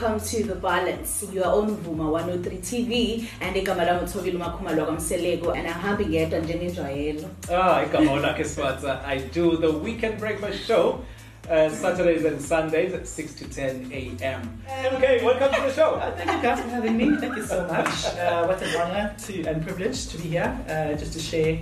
[0.00, 1.26] welcome to The Balance.
[1.30, 6.38] You are on Vuma 103 TV and igama lami uThobile Makhumalo kwaMseleku and ahambi ngedwa
[6.38, 7.28] njengenjwayelo.
[7.50, 9.04] Ah, igama lakhe Swatha.
[9.04, 11.04] I do the weekend breakfast show.
[11.50, 14.62] Uh, Saturdays and Sundays at 6 to 10 a.m.
[14.94, 15.94] Okay, welcome to the show.
[15.96, 17.16] Uh, thank you guys for having me.
[17.16, 18.04] Thank you so much.
[18.16, 21.58] Uh, what an honor to and privilege to be here, uh, just to share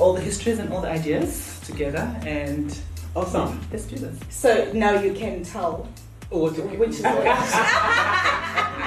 [0.00, 2.10] all the histories and all the ideas together.
[2.26, 2.76] And
[3.14, 3.60] Awesome.
[3.70, 4.18] let's do this.
[4.30, 5.88] So now you can tell
[6.30, 7.04] Oh, what which is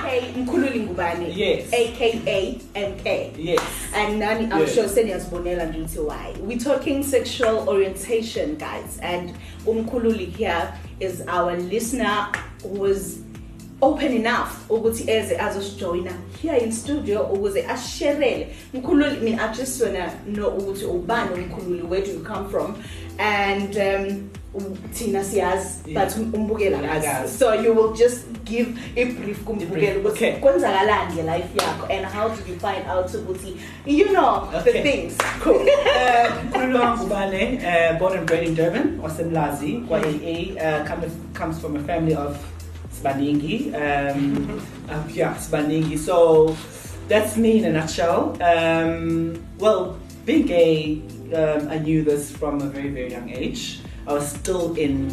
[0.02, 1.36] Okay, Mkhululi Ngubane.
[1.36, 1.74] Yes.
[1.74, 3.34] AKA MK.
[3.38, 3.62] Yes.
[3.96, 4.76] And nani, I'm Yes.
[4.76, 6.34] sure seniyazibonela nje ukuthi why.
[6.42, 9.00] We're talking sexual orientation, guys.
[9.02, 9.34] And
[9.66, 12.28] Umkhululi here is our listener
[12.62, 13.20] who was
[13.82, 16.12] open enough ukuthi eze azosijoyina
[16.42, 22.02] here in studio ukuze asherele mkhululi mean I just wanna know ukuthi ubani umkhululi where
[22.06, 22.76] do you come from
[23.18, 24.30] and um
[24.94, 27.38] thina siyazi but umbukela akazi Akazi.
[27.40, 30.32] so you will just give a brief kumbukela ukuthi okay.
[30.40, 34.84] kwenzakalani nge-life yakho and how did you find out ukuthi you know the Okay.
[34.84, 35.62] things Cool.
[36.02, 41.76] Um, Kululwa Ngubane, uh, born and bred in Durban, Osemlazi, YAA, uh, comes, comes from
[41.76, 42.38] a family of
[42.94, 43.74] Sbaningi.
[43.74, 45.98] Um, uh, yeah, Sbaningi.
[45.98, 46.56] So
[47.08, 48.38] that's me in a nutshell.
[48.42, 51.02] Um, well, being gay,
[51.36, 53.81] um, I knew this from a very, very young age.
[54.08, 55.10] I was still in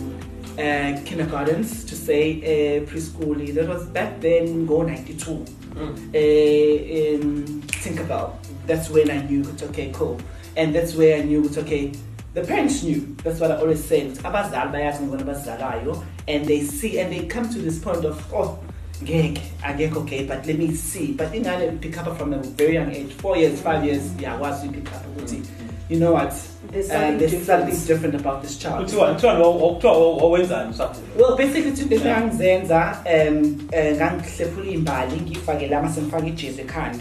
[0.58, 3.54] uh, kindergartens, to say uh, preschool.
[3.54, 5.30] That was back then, go 92
[5.76, 5.80] uh,
[6.14, 8.34] in Tinkerbell.
[8.66, 10.20] That's when I knew it's okay, cool.
[10.56, 11.92] And that's where I knew it's okay.
[12.34, 13.16] The parents knew.
[13.22, 14.14] That's what I always said.
[14.18, 18.58] Abazali bayazi And they see and they come to this point of, oh,
[19.00, 21.12] ngeke, angeke okay, but let me see.
[21.12, 24.70] But ingane pick up from a very young age, four years, five years, yeah, you
[24.72, 25.46] pick up ukuthi,
[25.90, 26.32] you know what?
[26.72, 27.46] There's Uh, something there's different.
[27.70, 28.84] something different about this child.
[28.84, 31.06] Kuthiwa kuthiwa lo- kuthiwa wawenzani usakhula?
[31.18, 32.06] well basically into into Yeah.
[32.18, 36.98] engangizenza um eh, ngangihlephula imbali ngiyifakele amase ngifake ijezi ekhanda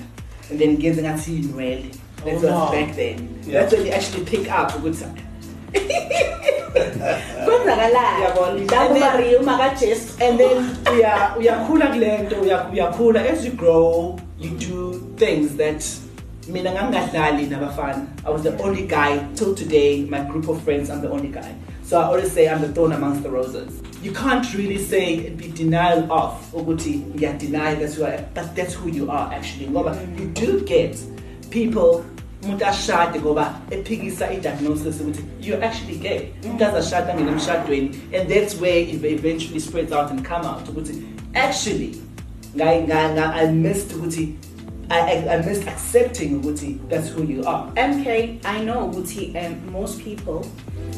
[0.51, 1.85] and then ngenze ngathi inwele
[2.25, 2.69] that Oh, was no.
[2.71, 3.61] back then Yeah.
[3.61, 5.05] that's when you actually pick up ukuthi
[7.45, 8.47] kwenzakalani Yabona.
[8.47, 10.57] And then- ndakumariya umakajesu and then
[10.95, 15.83] uya uyakhula kule nto uya- uyakhula as you grow you do things that
[16.47, 18.07] mina ngangingadlali nabafana.
[18.25, 21.55] I was the only guy till today my group of friends i'm the only guy.
[21.83, 23.81] So i always say i'm the thorn amongst the roses.
[24.01, 28.55] You can't really say and be denial of ukuthi ngiyadeny that's who I am, but
[28.55, 29.67] that's who you are actually.
[29.67, 30.19] Ngoba mm.
[30.19, 30.97] you do get
[31.49, 32.05] people
[32.43, 36.45] umuntu ashade ngoba ephikisa i-diagnosis ukuthi you're actually gay mm.
[36.45, 41.03] umuntu azashada ngena emshadweni and that's where it eventually spreads out and come out ukuthi
[41.33, 42.01] actually
[42.59, 44.35] i missed ukuthi
[44.89, 50.01] I, I, missed accepting ukuthi that's who you are MK, I know ukuthi um, most
[50.03, 50.45] people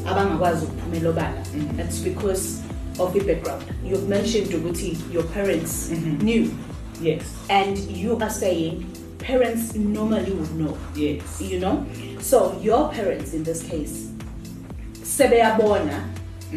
[0.05, 1.43] abangakwazi ukuphumela obala.
[1.55, 1.77] Mhm.
[1.77, 2.61] That's because
[2.99, 3.63] of the background.
[3.83, 6.21] You've mentioned ukuthi your parents Mhm.
[6.21, 6.51] knew
[7.01, 8.85] yes and you are saying
[9.19, 11.85] parents normally would know, yes you know?
[12.21, 14.07] So your parents in this case
[15.03, 16.03] sebeyabona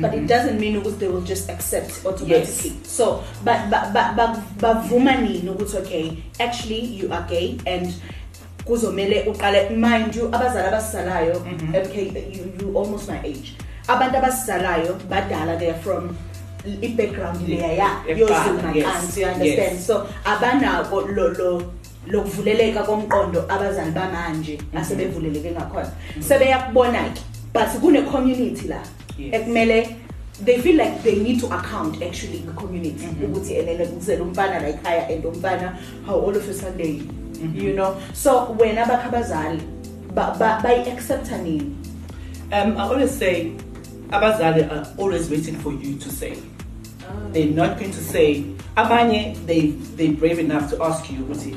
[0.00, 0.26] but it Mhm.
[0.28, 2.72] doesn't mean ukuthi they will just accept automatically.
[2.86, 4.30] So but but but but
[4.60, 7.92] bavuma nini ukuthi okay actually you are gay and
[8.64, 11.42] kuzomele uqale mind you abazali abasalayo
[11.74, 13.56] okay you you almost my age
[13.88, 16.16] abantu abasalayo badala they are from
[16.82, 19.86] i-background leya ya yozuma yes, you understand yes.
[19.86, 21.62] so abanako lo lo
[22.06, 24.78] lokuvuleleka komqondo abazali bamanje Mhm.
[24.78, 27.20] asebevuleleke ngakhona sebeyakubona ke
[27.54, 28.78] but kune community la
[29.26, 29.34] Yes.
[29.42, 29.96] ekumele
[30.44, 33.06] they feel like they need to account actually in the community.
[33.06, 33.32] Mhm.
[33.32, 37.08] ukuthi enene kuzela umfana la ekhaya and umfana how all of a sudden
[37.42, 37.62] Mhm.
[37.62, 37.96] you know?
[38.14, 39.60] So when bakho abazali
[40.14, 41.74] ba- ba- bayi-accepta nini?
[42.52, 43.52] Um, i always say
[44.10, 46.34] abazali are always waiting for you to say.
[47.32, 48.44] They're not going to say.
[48.76, 51.54] Abanye they they brave enough to ask you ukuthi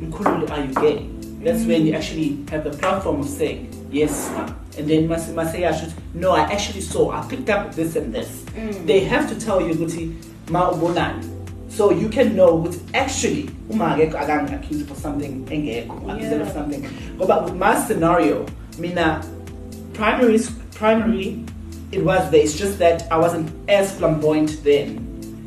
[0.00, 1.06] mkhululi are you gay?
[1.44, 4.30] That's when you actually have the platform of saying yes
[4.78, 7.96] and then must must say I should no i actually saw i picked up this
[7.96, 8.44] and this.
[8.54, 8.86] Mm.
[8.86, 10.14] they have to tell you ukuthi
[10.50, 11.36] ma ubonani.
[11.70, 16.48] So you can know ukuthi actually uma akekho akangi accused for something engekho accused of
[16.52, 16.82] something.
[17.16, 18.46] Ngoba with my scenario
[18.78, 19.22] mina
[19.94, 20.38] primary
[20.74, 21.44] primary
[21.92, 22.42] it was there.
[22.42, 25.06] It's just that i wasn't as flamboyant then.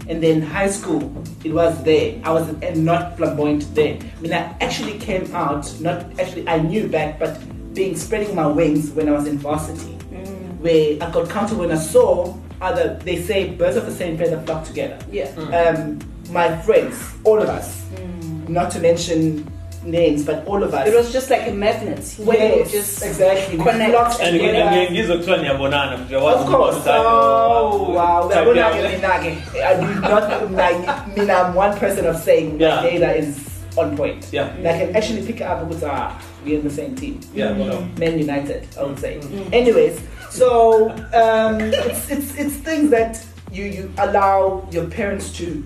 [0.10, 1.12] And then high school
[1.46, 2.20] it was there.
[2.26, 2.46] I was
[2.76, 4.12] not flamboyant then.
[4.18, 7.40] I mean i actually came out not actually i knew back but
[7.74, 10.60] being spreading my wings when i was in varsity Mm.
[10.62, 14.40] where i got comfortable when i saw other they say birds of the same feather
[14.46, 15.28] flock together yeah
[15.60, 16.00] um,
[16.32, 18.50] my friends all of us Mm.
[18.50, 19.46] not to mention
[19.86, 20.88] names, but all of us.
[20.88, 22.00] It was just like a magnet.
[22.18, 23.58] When yes, you just exactly.
[23.58, 23.92] We connect.
[23.92, 24.60] flocked And together.
[24.72, 26.78] ngi- ngizokuthiwa niyabonana nje wazi Of course.
[26.88, 28.30] Oh, wakho, wow.
[28.30, 28.96] type Uyabona-ke yakho.
[28.96, 29.32] mina-ke,
[29.64, 32.82] I do not, like, mina, I'm one person of saying Yeah.
[32.84, 33.36] data is
[33.78, 34.30] on point.
[34.32, 34.48] Yeah.
[34.56, 37.20] And I can actually pick up with, ah, we're in the same team.
[37.34, 37.82] Yeah, sure.
[37.98, 39.20] Man United, I would say.
[39.20, 39.54] Mm.
[39.54, 45.64] Anyways, so um, it's, it's, it's things that you, you allow your parents to.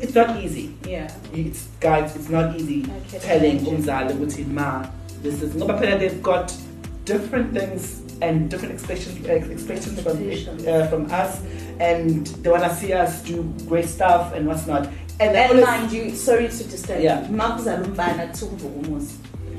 [0.00, 0.74] It's not easy.
[0.86, 1.12] Yeah.
[1.32, 3.76] It's, guys, it's not easy I can telling imagine.
[3.76, 4.86] umzali ukuthi ma
[5.22, 6.52] this is ngoba phela they've got
[7.04, 10.16] different things and different expectations expectations from,
[10.68, 11.42] uh, from us
[11.80, 14.86] and they want to see us do great stuff and what's not
[15.20, 17.22] and, I And always- mind you, sorry to disturb Yeah.
[17.30, 17.36] you.
[17.36, 19.14] Makuzala umbana kuvuka umuzi.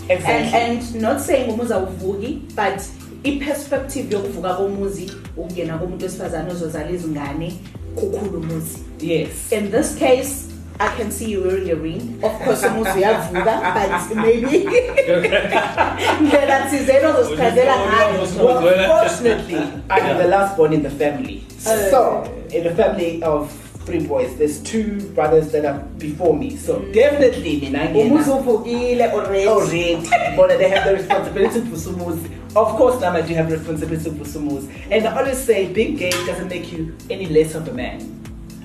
[0.09, 2.81] exactly And, and not saying umuzi awuvuki, but
[3.23, 7.53] i-perspective yokuvuka komuzi ukungena komuntu wesifazane ozozala izingane
[7.95, 8.77] kukhulu umuzi.
[9.01, 10.47] yes In this case,
[10.79, 12.19] I can see you wearing a ring.
[12.23, 14.57] Of course, umuzi uyavuka, but maybe
[16.21, 18.53] ndlela thizeni ozozichazela ngayo.
[18.63, 19.55] well fortunately
[19.89, 21.89] I'm the last born in the family Oh.
[21.91, 22.23] so
[22.57, 23.51] in the family of
[23.85, 26.93] three boys there's two brothers that are before me so Mm.
[26.93, 29.47] definitely mina ngena- Umuzi uvukile already.
[29.47, 29.95] already.
[30.37, 32.29] But they have the responsibility for Sumuzi.
[32.55, 34.67] Of course, I do have responsibility for Sumuzi.
[34.91, 37.99] And I always say, being gay doesn't make you any less of a man,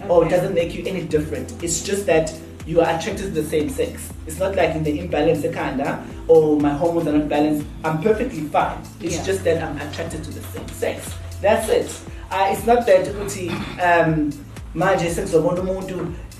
[0.09, 1.53] or it doesn't make you any different.
[1.63, 2.33] It's just that
[2.67, 3.93] you are attracted to the same sex.
[4.27, 5.99] It's not like in the imbalance kinda,
[6.29, 7.65] or my hormones are not balanced.
[7.85, 8.79] I'm perfectly fine.
[9.01, 9.25] It's Yeah.
[9.25, 10.99] just that I'm attracted to the same sex.
[11.43, 11.89] That's it.
[12.31, 14.31] Uh, it's not that ukuthi um
[14.77, 15.95] manje sekuzobona umuntu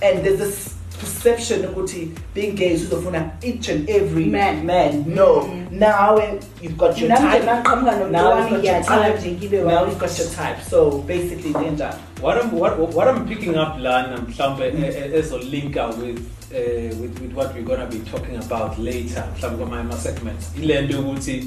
[0.07, 0.57] and there's this
[1.01, 4.65] perception ukuthi being gay is uzofuna each and every Man.
[4.67, 5.05] man.
[5.07, 5.27] No.
[5.43, 5.71] Mm.
[5.71, 7.45] Now eh, you've got your type.
[7.45, 9.19] mangiqhamuka nomntu Now wami you've got your type.
[9.21, 9.89] nje ngibe Now wami.
[9.89, 10.59] you've got your type.
[10.71, 10.79] So
[11.13, 11.91] basically danger.
[12.23, 16.19] What I'm what, what I'm picking up lana mhlambe eh, eh, ezolinka with
[16.53, 20.45] uh, with with what we're going to be talking about later mhlambe kwamanye ama segments
[20.63, 21.45] ilento ukuthi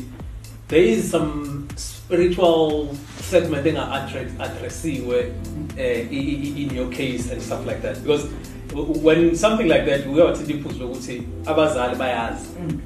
[0.70, 3.92] there is some spiritual segment enga
[4.40, 5.32] addressiwe
[5.78, 8.02] uh, in your case and stuff like that.
[8.04, 8.26] Because
[8.70, 12.48] w- when something like that uyawathinta iphuzu lokuthi abazali bayazi.
[12.60, 12.80] Mm.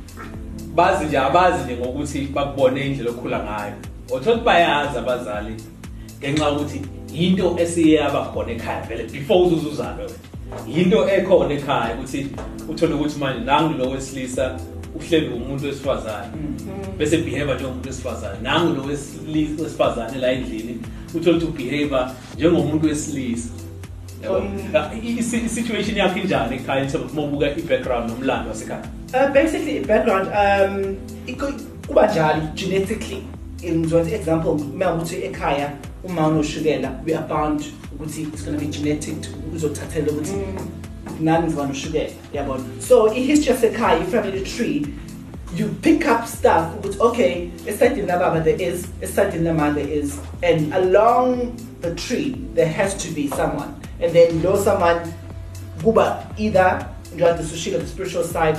[0.75, 3.73] bazi nje abazi nje ngokuthi bakubone indlela okhula ngayo.
[4.11, 5.55] Othola ukuthi bayazi abazali
[6.19, 6.81] ngenxa yokuthi
[7.13, 12.27] into esiye yaba khona ekhaya vele before uzuze uzalwe wena into ekhona ekhaya ukuthi
[12.69, 14.59] uthole ukuthi manje nangu lo wesilisa
[14.95, 16.27] uhleli umuntu wesifazane
[16.97, 20.77] bese behave njengomuntu wesifazane nangu lo wesilisa wesifazane la endlini
[21.15, 23.49] uthole ukuthi ubehave njengomuntu wesilisa
[24.23, 24.37] Yabo?
[24.95, 29.79] I- i- i-situation yakho injani ekhaya in terms of mobuka i-background nomlando wasekhaya Uh, basically,
[29.79, 30.27] background.
[30.27, 30.95] Um,
[31.27, 31.55] it could
[31.87, 33.23] kuba njalo genetically.
[33.63, 35.71] In for example, uma ukuthi ekhaya
[36.03, 37.61] uma unoshukela, we are bound
[37.95, 39.15] ukuthi it's going to be genetic
[39.55, 40.31] uzothathela ukuthi
[41.23, 42.11] nani ngizoba noshukela.
[42.33, 42.81] Yabona.
[42.81, 44.93] So in history yasekhaya, i-family tree,
[45.55, 50.73] you pick up stuff ukuthi okay, esayidini lababa there is, esayidini lama there is, and
[50.73, 55.13] along the tree there has to be someone, and then lo someone
[55.81, 58.57] kuba either you have the sushila, the spiritual side,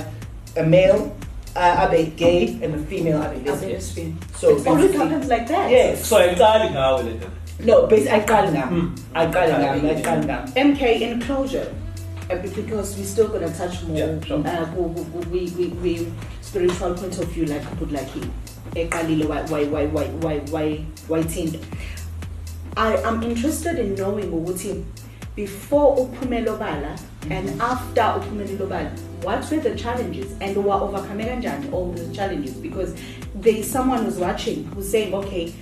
[0.55, 1.11] a male,
[1.57, 3.73] uh, abe gay, and a female abe Abe lesbian.
[3.73, 4.17] lesbian.
[4.37, 5.69] So It always basically- happens like that.
[5.71, 6.05] Yes.
[6.07, 7.27] so ayiqali ngawe le nto
[7.65, 8.67] No, basically, I can't now.
[8.69, 8.99] Mm.
[9.15, 9.89] I can't now.
[9.89, 10.43] I can't now.
[10.55, 11.84] MK in closure, be-
[12.27, 13.97] because we're still gonna touch more.
[13.97, 14.45] Yeah, sure.
[14.47, 14.71] uh,
[15.31, 16.11] we, we, we,
[16.41, 18.31] spiritual point of view, like put like him.
[18.73, 21.59] Why, why, why, why, why, why, why tin?
[22.77, 24.83] I am interested in knowing ukuthi
[25.35, 26.97] before uphumelo bala
[27.29, 28.89] and after uphumelo bala,
[29.21, 32.53] what were the challenges and were overcome kanjani all the challenges?
[32.55, 32.95] Because
[33.35, 35.53] there is someone who's watching who's saying, okay,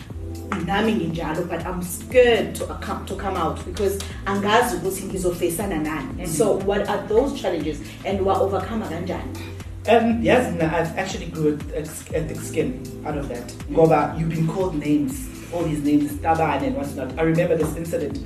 [0.66, 6.08] nami nginjalo but i'm scared to come to come out because angazi ukuthi ngizofacana nani
[6.20, 6.28] mm.
[6.28, 9.54] so what are those challenges and wa overcome kanjani
[9.86, 13.48] Um, yes, no, I've actually grew a, a thick skin out of that.
[13.70, 17.20] Goba, you've been called names, all these names, Staban and what's not.
[17.20, 18.18] I remember this incident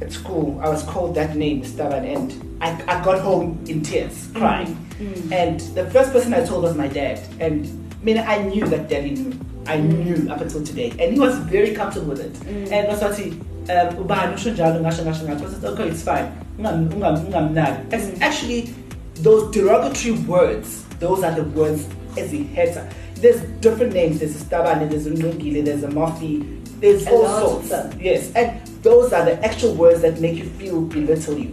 [0.00, 0.60] at school.
[0.60, 4.38] I was called that name, Staban, and I, I got home in tears, mm.
[4.38, 4.76] crying.
[4.98, 5.32] Mm.
[5.32, 7.20] And the first person I told was my dad.
[7.38, 7.64] And
[8.00, 9.38] I mean, I knew that daddy knew.
[9.66, 10.90] I knew up until today.
[10.98, 12.32] And he was very comfortable with it.
[12.32, 12.72] Mm.
[12.72, 16.02] And was what he, um, "Ubani, usho njalo, ngasho, ngasho, ngasho." I said, okay, it's
[16.02, 16.32] fine.
[16.58, 17.92] Ungamnaki.
[17.92, 18.20] It's mm.
[18.20, 18.74] actually
[19.16, 22.88] those derogatory words, those are the words as a hater.
[23.16, 24.20] There's different names.
[24.20, 27.96] There's a Stabane, there's a Nungile, there's a Mafi, there's all sorts.
[27.98, 31.48] Yes, and those are the actual words that make you feel belittle you.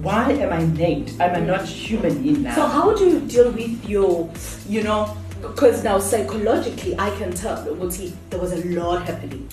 [0.00, 1.12] Why am I named?
[1.18, 1.46] I am I mm.
[1.46, 2.54] not human in now?
[2.54, 4.30] so how do you deal with your
[4.68, 9.48] you know because now psychologically i can tell ukuthi there was a lot happening.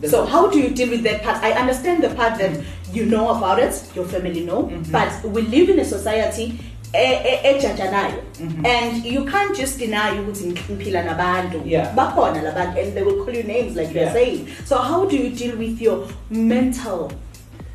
[0.00, 1.42] There's so how do you deal with that part?
[1.42, 2.50] I understand the part that
[2.92, 4.92] you know about it your family know Mhm.
[4.92, 6.52] but we live in a society
[6.92, 8.66] ejajanayo Mhm.
[8.66, 11.62] and you can't just deny ukuthi ngiphila nabantu.
[11.66, 11.94] Yeah.
[11.94, 14.46] bakhona labantu and they will call you names like you're saying.
[14.68, 17.10] So how do you deal with your mental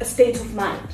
[0.03, 0.89] state of mind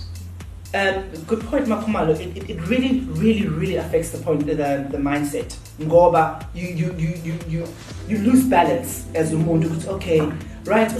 [0.74, 2.20] Um, good point, MaKhumalo.
[2.20, 5.56] It, it, it really, really, really affects the point, the, the mindset.
[5.80, 7.68] Ngoba, you, you, you, you, you,
[8.08, 9.70] you lose balance as umuntu.
[9.70, 10.22] ukuthi, Okay,
[10.66, 10.92] right.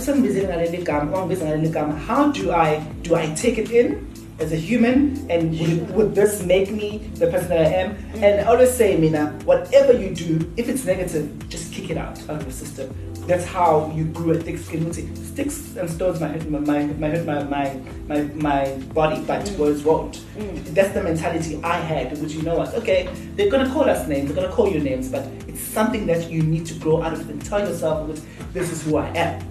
[2.08, 5.26] How do I, do I take it in as a human?
[5.30, 7.96] And would, would this make me the person that I am?
[8.16, 12.18] And I always say, Mina, whatever you do, if it's negative, just kick it out
[12.30, 12.94] of your system.
[13.28, 14.94] That's how you grew a thick skin.
[14.94, 19.44] Sticks and stones might hurt my, my, might hurt my, my, my, my body, but
[19.46, 19.58] Mm.
[19.58, 20.22] words won't.
[20.38, 20.64] Mm.
[20.74, 24.32] That's the mentality I had, which you know what, okay, they're gonna call us names,
[24.32, 27.30] they're gonna call you names, but it's something that you need to grow out of
[27.30, 28.08] and tell yourself,
[28.54, 29.42] this is who I am.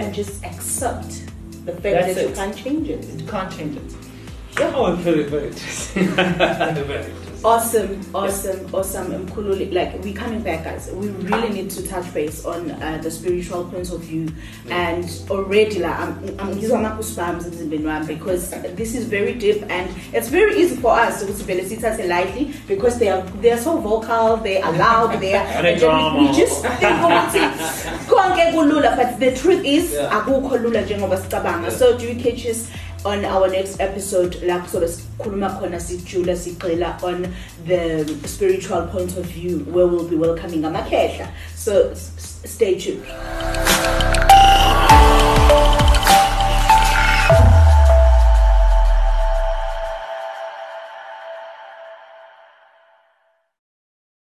[0.00, 1.22] and just accept
[1.66, 2.34] the fact That's that you it.
[2.34, 3.96] can't change it You can't change it.
[4.56, 6.06] Oh, very, very interesting.
[6.14, 7.20] very interesting.
[7.44, 9.70] Awesome, awesome, awesome, Mkhululi.
[9.70, 10.90] Like we're coming back, guys.
[10.94, 14.28] We really need to touch base on uh, the spiritual point of view,
[14.70, 19.90] and already, like, I'm, I'm ngizwa ama-goosebumps emzimbeni wami because this is very deep and
[20.14, 23.76] it's very easy for us to vele sithathe lightly because they are they are so
[23.76, 25.44] vocal, they are loud, they are.
[25.46, 26.38] And they and then we- we drama.
[26.38, 27.40] just think ukuthi
[28.08, 30.08] konke kulula, but the truth is Yeah.
[30.16, 31.70] akukho lula njengoba sicabanga.
[31.70, 32.68] So do you catch us?
[33.04, 37.26] On our next episode la kuzobe sikhuluma khona sijula sigxila on
[37.66, 41.28] the spiritual point of view where we'll be welcoming amakhehla.
[41.54, 43.04] So stay tuned